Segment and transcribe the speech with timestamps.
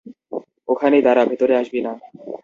[0.67, 1.93] ওখানেই দাঁড়া, ভেতরে আসবি না।